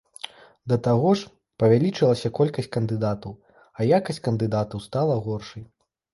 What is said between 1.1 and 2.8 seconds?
ж, павялічылася колькасць